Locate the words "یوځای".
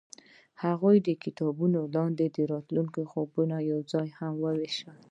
3.71-4.07